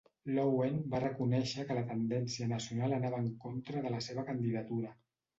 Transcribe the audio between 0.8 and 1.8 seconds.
va reconèixer que